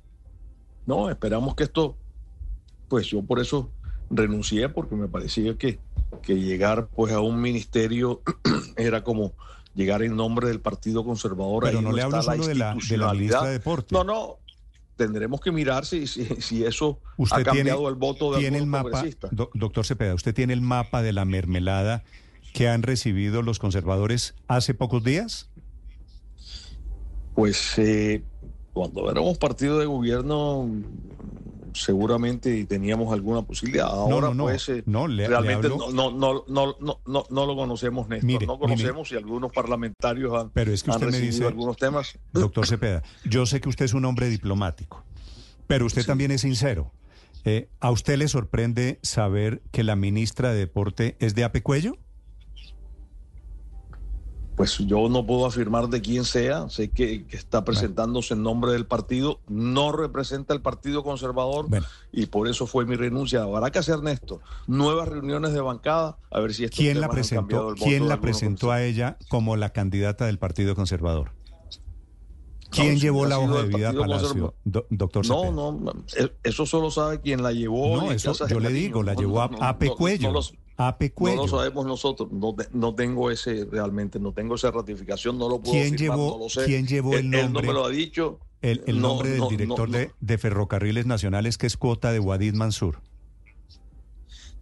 No, 0.86 1.10
esperamos 1.10 1.54
que 1.54 1.64
esto, 1.64 1.96
pues 2.88 3.06
yo 3.08 3.22
por 3.22 3.40
eso 3.40 3.70
renuncié, 4.08 4.68
porque 4.70 4.94
me 4.94 5.08
parecía 5.08 5.58
que, 5.58 5.78
que 6.22 6.34
llegar 6.36 6.88
pues 6.88 7.12
a 7.12 7.20
un 7.20 7.40
ministerio 7.40 8.22
era 8.76 9.02
como 9.04 9.32
llegar 9.74 10.02
en 10.02 10.16
nombre 10.16 10.48
del 10.48 10.60
Partido 10.60 11.04
Conservador. 11.04 11.64
Pero 11.64 11.82
no, 11.82 11.92
le 11.92 12.02
hablo 12.02 12.22
solo 12.22 12.46
de 12.46 12.54
la, 12.54 12.74
de 12.74 12.96
la 12.96 13.12
ministra 13.12 13.44
de 13.44 13.52
Deporte. 13.52 13.94
No, 13.94 14.04
no, 14.04 14.38
tendremos 14.96 15.40
que 15.40 15.52
mirar 15.52 15.84
si, 15.84 16.06
si, 16.06 16.64
eso 16.64 16.98
ha 17.30 17.42
cambiado 17.42 17.88
el 17.88 17.94
voto 17.94 18.32
de 18.32 18.40
tiene 18.40 18.58
el 18.58 18.66
mapa, 18.66 19.04
doctor 19.30 19.84
Cepeda, 19.84 20.14
¿usted 20.14 20.34
tiene 20.34 20.52
el 20.52 20.62
mapa 20.62 21.02
de 21.02 21.12
la 21.12 21.24
mermelada 21.24 22.02
que 22.52 22.68
han 22.68 22.82
recibido 22.82 23.42
los 23.42 23.58
conservadores 23.58 24.34
hace 24.48 24.74
pocos 24.74 25.04
días? 25.04 25.50
Pues 27.34 27.78
eh, 27.78 28.24
cuando 28.72 29.10
éramos 29.10 29.36
partido 29.36 29.78
de 29.78 29.84
gobierno 29.84 30.66
seguramente 31.82 32.64
teníamos 32.64 33.12
alguna 33.12 33.42
posibilidad. 33.42 33.86
Ahora 33.86 34.32
no, 34.34 34.44
pues 34.44 34.68
eh, 34.68 34.82
realmente 34.86 35.68
no, 35.68 35.90
no, 35.92 36.10
no, 36.10 36.44
no, 36.48 37.26
no, 37.30 37.46
lo 37.46 37.56
conocemos, 37.56 38.08
Néstor. 38.08 38.46
no 38.46 38.58
conocemos 38.58 39.08
si 39.08 39.16
algunos 39.16 39.52
parlamentarios 39.52 40.34
han, 40.34 40.50
pero 40.50 40.72
es 40.72 40.82
que 40.82 40.90
usted 40.90 41.10
me 41.10 41.20
dice, 41.20 41.46
algunos 41.46 41.76
temas. 41.76 42.18
Doctor 42.32 42.66
Cepeda, 42.66 43.02
yo 43.24 43.46
sé 43.46 43.60
que 43.60 43.68
usted 43.68 43.84
es 43.84 43.94
un 43.94 44.04
hombre 44.04 44.28
diplomático, 44.28 45.04
pero 45.66 45.86
usted 45.86 46.04
también 46.04 46.30
es 46.30 46.42
sincero. 46.42 46.92
Eh, 47.44 47.68
¿A 47.78 47.92
usted 47.92 48.16
le 48.16 48.26
sorprende 48.26 48.98
saber 49.02 49.62
que 49.70 49.84
la 49.84 49.94
ministra 49.94 50.50
de 50.50 50.58
Deporte 50.58 51.16
es 51.20 51.36
de 51.36 51.44
Apecuello? 51.44 51.96
Pues 54.56 54.78
yo 54.78 55.08
no 55.10 55.26
puedo 55.26 55.44
afirmar 55.44 55.88
de 55.88 56.00
quién 56.00 56.24
sea, 56.24 56.68
sé 56.70 56.90
que, 56.90 57.26
está 57.30 57.62
presentándose 57.64 58.32
en 58.32 58.42
nombre 58.42 58.72
del 58.72 58.86
partido, 58.86 59.38
no 59.48 59.92
representa 59.92 60.54
el 60.54 60.62
Partido 60.62 61.04
Conservador 61.04 61.66
y 62.10 62.26
por 62.26 62.48
eso 62.48 62.66
fue 62.66 62.86
mi 62.86 62.96
renuncia. 62.96 63.42
Habrá 63.42 63.70
que 63.70 63.78
hacer, 63.78 64.02
Néstor, 64.02 64.40
nuevas 64.66 65.08
reuniones 65.08 65.52
de 65.52 65.60
bancada, 65.60 66.16
a 66.30 66.40
ver 66.40 66.54
si 66.54 66.64
estos 66.64 66.78
¿Quién 66.78 67.02
la 67.02 67.10
presentó, 67.10 67.74
¿quién 67.74 68.08
la 68.08 68.20
presentó 68.20 68.72
a 68.72 68.82
ella 68.82 69.18
como 69.28 69.56
la 69.56 69.70
candidata 69.70 70.24
del 70.24 70.38
Partido 70.38 70.74
Conservador? 70.74 71.32
¿Quién 72.70 72.98
llevó 72.98 73.26
la 73.26 73.38
hoja 73.38 73.62
de 73.62 73.68
vida 73.68 73.90
a 73.90 73.92
Palacio, 73.92 74.54
doctor 74.64 75.26
No, 75.26 75.52
no, 75.52 75.92
eso 76.42 76.64
solo 76.64 76.90
sabe 76.90 77.20
quién 77.20 77.42
la 77.42 77.52
llevó. 77.52 77.98
No, 77.98 78.10
eso, 78.10 78.32
yo 78.48 78.58
le 78.58 78.70
digo, 78.70 79.02
la 79.02 79.14
llevó 79.14 79.42
a, 79.42 79.50
a 79.60 79.78
Pecuello. 79.78 80.32
No 80.78 81.36
lo 81.36 81.48
sabemos 81.48 81.86
nosotros, 81.86 82.30
no, 82.30 82.54
no, 82.72 82.94
tengo 82.94 83.30
ese 83.30 83.64
realmente, 83.64 84.20
no 84.20 84.32
tengo 84.32 84.56
esa 84.56 84.70
ratificación, 84.70 85.38
no 85.38 85.48
lo 85.48 85.58
puedo 85.60 85.72
¿Quién 85.72 85.96
llevó, 85.96 86.32
no 86.32 86.44
lo 86.44 86.48
sé. 86.50 86.66
¿Quién 86.66 86.86
llevó 86.86 87.14
el 87.14 87.30
nombre? 87.30 87.40
Él 87.40 87.52
no 87.52 87.62
me 87.62 87.72
lo 87.72 87.86
ha 87.86 87.90
dicho. 87.90 88.38
El, 88.60 89.00
nombre 89.00 89.30
del 89.30 89.48
director 89.48 89.88
de, 89.88 90.10
de, 90.20 90.38
Ferrocarriles 90.38 91.06
Nacionales, 91.06 91.56
que 91.56 91.66
es 91.66 91.76
cuota 91.76 92.12
de 92.12 92.18
Wadid 92.18 92.54
Mansur. 92.54 93.00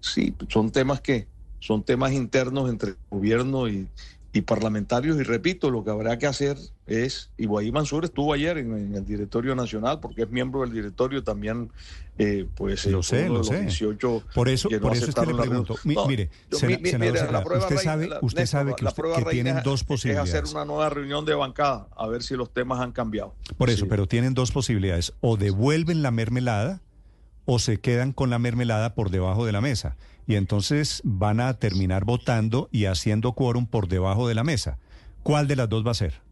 Sí, 0.01 0.35
son 0.49 0.71
temas 0.71 1.01
que 1.01 1.27
son 1.59 1.83
temas 1.83 2.13
internos 2.13 2.69
entre 2.69 2.91
el 2.91 2.97
gobierno 3.09 3.69
y, 3.69 3.89
y 4.35 4.43
parlamentarios. 4.43 5.17
Y 5.19 5.23
repito, 5.23 5.71
lo 5.71 5.85
que 5.85 5.91
habrá 5.91 6.19
que 6.19 6.27
hacer 6.27 6.59
es, 6.87 7.31
y 7.39 7.47
Guaí 7.47 7.71
Mansur 7.71 8.05
estuvo 8.05 8.33
ayer 8.33 8.59
en, 8.59 8.95
el 8.95 9.05
directorio 9.07 9.55
nacional, 9.55 10.01
porque 10.01 10.23
es 10.23 10.31
miembro 10.31 10.63
del 10.63 10.73
directorio 10.73 11.23
también, 11.23 11.71
eh, 12.19 12.47
pues 12.57 12.85
lo 12.87 13.05
sé, 13.05 13.29
lo 13.29 13.45
sé. 13.45 13.61
18 13.61 14.25
por 14.35 14.49
eso, 14.49 14.69
por 14.81 14.95
eso 14.95 15.09
es 15.09 15.15
que 15.15 15.27
le 15.27 15.35
pregunto. 15.35 15.77
mire, 15.85 16.31
usted 16.51 17.77
sabe, 17.79 18.11
usted 18.23 18.47
sabe 18.47 18.75
que, 18.75 18.85
tienen 19.31 19.63
dos 19.63 19.85
posibilidades. 19.85 20.31
Es 20.31 20.43
hacer 20.43 20.55
una 20.57 20.65
nueva 20.65 20.91
reunión 20.91 21.25
de 21.25 21.35
bancada, 21.35 21.87
a 21.97 22.09
ver 22.09 22.25
si 22.25 22.35
los 22.35 22.53
temas 22.53 22.81
han 22.81 22.91
cambiado. 22.91 23.35
Por 23.57 23.71
eso, 23.71 23.87
pero 23.89 24.09
tienen 24.09 24.35
dos 24.35 24.51
posibilidades. 24.51 25.15
O 25.21 25.37
devuelven 25.37 26.03
la 26.03 26.11
mermelada 26.11 26.83
o 27.45 27.61
se 27.61 27.79
quedan 27.79 28.13
con 28.13 28.31
la 28.31 28.41
mermelada 28.41 28.95
por 28.95 29.11
debajo 29.11 29.47
de 29.47 29.53
la 29.53 29.61
mesa 29.61 29.97
y 30.27 30.37
entonces 30.37 31.01
van 31.05 31.41
a 31.41 31.55
terminar 31.55 32.05
votando 32.05 32.69
y 32.73 32.87
haciendo 32.87 33.33
quórum 33.33 33.67
por 33.67 33.89
debajo 33.89 34.29
de 34.29 34.35
la 34.35 34.45
mesa. 34.45 34.79
¿Cuál 35.23 35.49
de 35.49 35.57
las 35.57 35.69
dos 35.69 35.87
va 35.87 35.93
a 35.93 35.95
ser? 35.95 36.23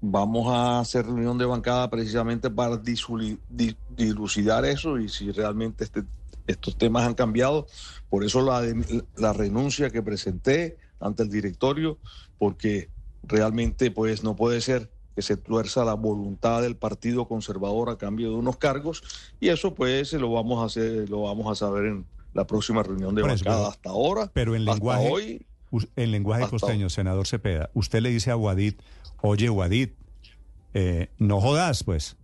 Vamos 0.00 0.48
a 0.48 0.80
hacer 0.80 1.06
reunión 1.06 1.38
de 1.38 1.46
bancada 1.46 1.88
precisamente 1.88 2.50
para 2.50 2.76
dilucidar 2.78 4.64
eso 4.64 4.98
y 4.98 5.08
si 5.08 5.30
realmente 5.30 5.84
este, 5.84 6.02
estos 6.46 6.76
temas 6.76 7.06
han 7.06 7.14
cambiado. 7.14 7.66
Por 8.10 8.24
eso 8.24 8.42
la, 8.42 8.62
la 9.16 9.32
renuncia 9.32 9.90
que 9.90 10.02
presenté 10.02 10.76
ante 11.00 11.22
el 11.22 11.30
directorio, 11.30 11.98
porque 12.38 12.90
realmente 13.22 13.90
pues 13.90 14.24
no 14.24 14.34
puede 14.34 14.60
ser 14.60 14.90
que 15.14 15.22
se 15.22 15.36
tuerza 15.36 15.84
la 15.84 15.94
voluntad 15.94 16.62
del 16.62 16.76
Partido 16.76 17.28
Conservador 17.28 17.90
a 17.90 17.98
cambio 17.98 18.30
de 18.30 18.36
unos 18.36 18.56
cargos 18.56 19.02
y 19.40 19.48
eso 19.48 19.74
pues 19.74 20.12
lo 20.14 20.32
vamos 20.32 20.62
a 20.62 20.66
hacer, 20.66 21.08
lo 21.10 21.22
vamos 21.22 21.50
a 21.50 21.54
saber 21.54 21.84
en 21.86 22.06
la 22.34 22.46
próxima 22.46 22.82
reunión 22.82 23.14
de 23.14 23.22
bancada. 23.22 23.68
hasta 23.68 23.90
ahora, 23.90 24.30
pero 24.32 24.54
en 24.54 24.64
lenguaje, 24.64 25.08
hoy, 25.10 25.46
en 25.96 26.10
lenguaje 26.10 26.48
costeño, 26.48 26.90
senador 26.90 27.26
Cepeda, 27.26 27.70
usted 27.74 28.00
le 28.00 28.10
dice 28.10 28.30
a 28.30 28.34
Guadit, 28.34 28.80
oye 29.22 29.48
Guadit, 29.48 29.94
eh, 30.74 31.10
no 31.18 31.40
jodas, 31.40 31.84
pues. 31.84 32.16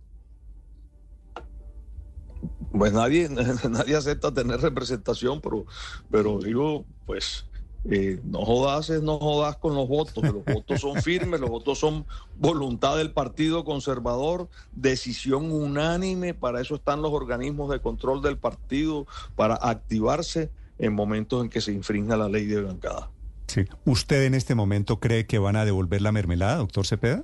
Pues 2.71 2.93
nadie, 2.93 3.29
nadie 3.69 3.95
acepta 3.95 4.33
tener 4.33 4.61
representación, 4.61 5.41
pero, 5.41 5.65
pero 6.09 6.39
digo, 6.39 6.85
pues 7.05 7.48
eh, 7.85 8.19
no 8.25 8.43
jodas, 8.43 8.89
no 8.89 9.17
jodas 9.19 9.55
con 9.55 9.73
los 9.73 9.87
votos, 9.87 10.23
los 10.23 10.43
votos 10.43 10.81
son 10.81 11.01
firmes, 11.01 11.39
los 11.39 11.49
votos 11.49 11.79
son 11.79 12.05
voluntad 12.37 12.97
del 12.97 13.11
Partido 13.11 13.63
Conservador, 13.63 14.49
decisión 14.73 15.51
unánime, 15.51 16.33
para 16.33 16.59
eso 16.59 16.75
están 16.75 17.01
los 17.01 17.11
organismos 17.11 17.71
de 17.71 17.79
control 17.79 18.21
del 18.21 18.37
partido, 18.37 19.07
para 19.35 19.55
activarse 19.55 20.49
en 20.77 20.93
momentos 20.93 21.43
en 21.43 21.49
que 21.49 21.61
se 21.61 21.71
infrinja 21.71 22.17
la 22.17 22.27
ley 22.27 22.45
de 22.45 22.61
bancada. 22.61 23.09
Sí. 23.47 23.65
¿Usted 23.85 24.25
en 24.25 24.35
este 24.35 24.55
momento 24.55 24.99
cree 24.99 25.25
que 25.25 25.39
van 25.39 25.55
a 25.55 25.65
devolver 25.65 26.01
la 26.01 26.11
mermelada, 26.11 26.57
doctor 26.57 26.85
Cepeda? 26.85 27.23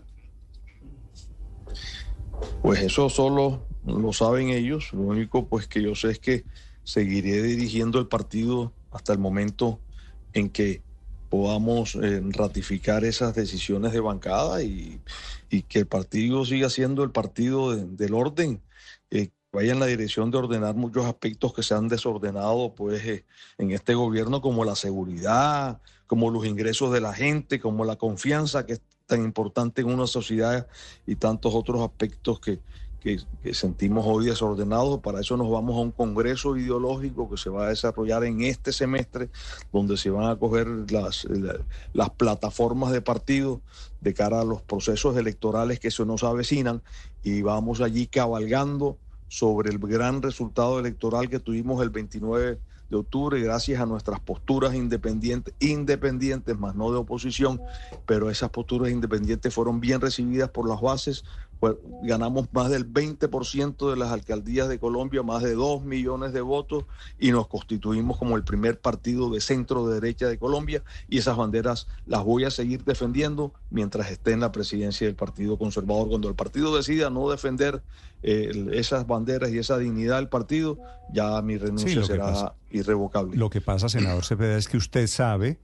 Pues 2.62 2.82
eso 2.82 3.10
solo 3.10 3.62
lo 3.86 4.14
saben 4.14 4.50
ellos, 4.50 4.92
lo 4.94 5.02
único 5.02 5.48
pues 5.48 5.68
que 5.68 5.82
yo 5.82 5.96
sé 5.96 6.12
es 6.12 6.20
que 6.20 6.44
seguiré 6.84 7.42
dirigiendo 7.44 8.00
el 8.00 8.08
partido 8.08 8.72
hasta 8.92 9.14
el 9.14 9.20
momento 9.20 9.80
en 10.36 10.50
que 10.50 10.82
podamos 11.30 11.96
eh, 11.96 12.22
ratificar 12.30 13.04
esas 13.04 13.34
decisiones 13.34 13.94
de 13.94 14.00
bancada 14.00 14.62
y, 14.62 15.02
que 15.70 15.80
el 15.80 15.88
partido 15.88 16.44
siga 16.44 16.70
siendo 16.70 17.02
el 17.04 17.12
partido 17.12 17.74
del 17.78 18.14
orden, 18.14 18.62
eh, 19.10 19.30
vaya 19.54 19.72
en 19.72 19.80
la 19.80 19.86
dirección 19.86 20.30
de 20.30 20.38
ordenar 20.38 20.76
muchos 20.76 21.06
aspectos 21.06 21.54
que 21.54 21.64
se 21.64 21.74
han 21.74 21.88
desordenado 21.88 22.76
pues 22.76 23.06
eh, 23.06 23.26
en 23.58 23.72
este 23.72 23.96
gobierno 23.96 24.42
como 24.42 24.66
la 24.66 24.76
seguridad, 24.76 25.80
como 26.08 26.30
los 26.30 26.46
ingresos 26.46 26.92
de 26.92 27.00
la 27.00 27.14
gente, 27.14 27.62
como 27.62 27.86
la 27.86 27.96
confianza 27.96 28.66
que 28.66 28.74
es 28.74 28.82
tan 29.06 29.24
importante 29.24 29.82
en 29.82 29.88
una 29.88 30.08
sociedad 30.08 30.68
y 31.08 31.16
tantos 31.16 31.56
otros 31.56 31.82
aspectos 31.82 32.42
que, 32.42 32.60
que, 33.06 33.54
sentimos 33.54 34.04
hoy 34.08 34.26
desordenados. 34.26 35.00
Para 35.00 35.20
eso 35.20 35.38
nos 35.38 35.50
vamos 35.52 35.76
a 35.76 35.82
un 35.82 35.92
congreso 35.92 36.58
ideológico 36.58 37.30
que 37.30 37.38
se 37.38 37.52
va 37.52 37.68
a 37.68 37.70
desarrollar 37.70 38.24
en 38.24 38.42
este 38.42 38.74
semestre, 38.74 39.30
donde 39.72 39.96
se 39.96 40.10
van 40.10 40.28
a 40.28 40.36
coger 40.36 40.68
las, 40.92 41.28
las 41.94 42.10
plataformas 42.10 42.92
de 42.92 43.02
partido 43.02 43.62
de 44.02 44.14
cara 44.16 44.42
a 44.42 44.44
los 44.44 44.64
procesos 44.64 45.16
electorales 45.18 45.80
que 45.80 45.92
se 45.92 46.06
nos 46.06 46.24
avecinan 46.24 46.82
y 47.24 47.44
vamos 47.44 47.80
allí 47.82 48.08
cabalgando 48.08 48.98
sobre 49.28 49.70
el 49.70 49.78
gran 49.78 50.22
resultado 50.24 50.80
electoral 50.80 51.30
que 51.30 51.40
tuvimos 51.40 51.84
el 51.84 51.92
29 51.92 52.60
de 52.90 52.98
octubre, 52.98 53.40
gracias 53.40 53.82
a 53.82 53.86
nuestras 53.86 54.20
posturas 54.20 54.76
independientes, 54.76 55.54
independientes, 55.60 56.58
más 56.58 56.76
no 56.76 56.92
de 56.92 56.98
oposición, 56.98 57.60
pero 58.06 58.30
esas 58.30 58.50
posturas 58.52 58.92
independientes 58.92 59.54
fueron 59.54 59.80
bien 59.80 60.02
recibidas 60.02 60.50
por 60.50 60.70
las 60.70 60.82
bases, 60.82 61.24
pues, 61.60 61.76
ganamos 62.04 62.48
más 62.52 62.70
del 62.70 62.92
20% 62.92 63.90
de 63.90 63.96
las 63.96 64.12
alcaldías 64.12 64.68
de 64.68 64.80
Colombia, 64.80 65.24
más 65.24 65.44
de 65.44 65.54
2 65.54 65.84
millones 65.84 66.34
de 66.34 66.42
votos 66.42 66.86
y 67.20 67.32
nos 67.32 67.48
constituimos 67.48 68.18
como 68.18 68.36
el 68.36 68.44
primer 68.44 68.80
partido 68.80 69.30
de 69.30 69.42
centro 69.42 69.88
derecha 69.88 70.28
de 70.28 70.38
Colombia 70.38 70.84
y 71.10 71.18
esas 71.18 71.38
banderas 71.38 71.88
las 72.06 72.24
voy 72.24 72.46
a 72.46 72.52
seguir 72.52 72.84
defendiendo 72.84 73.54
mientras 73.70 74.12
esté 74.12 74.32
en 74.32 74.42
la 74.42 74.52
presidencia 74.52 75.08
del 75.08 75.16
Partido 75.16 75.58
Conservador. 75.58 76.10
Cuando 76.10 76.30
el 76.30 76.36
partido 76.36 76.76
decida 76.76 77.10
no 77.10 77.30
defender 77.30 77.82
eh, 78.24 78.68
esas 78.74 79.08
banderas 79.08 79.52
y 79.52 79.60
esa 79.60 79.78
dignidad 79.78 80.18
del 80.18 80.30
partido, 80.30 80.78
ya 81.14 81.42
mi 81.42 81.58
renuncia 81.58 82.04
será 82.04 82.54
irrevocable. 82.72 83.38
Lo 83.38 83.50
que 83.50 83.62
pasa, 83.62 83.90
senador 83.90 84.26
Cepeda, 84.26 84.58
es 84.58 84.68
que 84.68 84.78
usted 84.78 85.08
sabe 85.08 85.58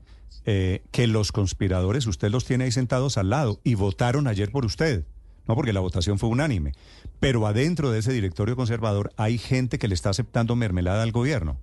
eh, 0.46 0.84
que 0.92 1.08
los 1.08 1.32
conspiradores, 1.32 2.08
usted 2.08 2.30
los 2.30 2.46
tiene 2.46 2.64
ahí 2.64 2.72
sentados 2.72 3.18
al 3.18 3.30
lado 3.30 3.60
y 3.64 3.76
votaron 3.76 4.28
ayer 4.28 4.52
por 4.52 4.66
usted. 4.66 5.06
No, 5.52 5.56
porque 5.56 5.74
la 5.74 5.82
votación 5.82 6.18
fue 6.18 6.30
unánime. 6.30 6.72
Pero 7.20 7.46
adentro 7.46 7.92
de 7.92 8.00
ese 8.00 8.14
directorio 8.14 8.56
conservador 8.56 9.12
hay 9.18 9.38
gente 9.38 9.80
que 9.80 9.90
le 9.90 9.96
está 9.96 10.10
aceptando 10.10 10.56
mermelada 10.56 11.04
al 11.04 11.12
gobierno. 11.12 11.60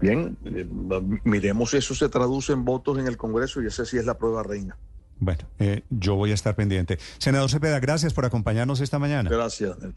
Bien, 0.00 0.36
eh, 0.44 0.66
miremos 1.22 1.70
si 1.70 1.76
eso 1.76 1.94
se 1.94 2.08
traduce 2.08 2.52
en 2.52 2.64
votos 2.64 2.98
en 2.98 3.06
el 3.06 3.16
Congreso 3.16 3.62
y 3.62 3.66
esa 3.66 3.84
sí 3.84 3.96
es 3.96 4.06
la 4.06 4.18
prueba 4.18 4.42
reina. 4.42 4.76
Bueno, 5.20 5.44
eh, 5.60 5.84
yo 5.88 6.16
voy 6.16 6.32
a 6.32 6.34
estar 6.34 6.56
pendiente. 6.56 6.98
Senador 7.18 7.48
Cepeda, 7.48 7.78
gracias 7.78 8.12
por 8.12 8.24
acompañarnos 8.24 8.80
esta 8.80 8.98
mañana. 8.98 9.30
Gracias, 9.30 9.78
Néstor. 9.78 9.94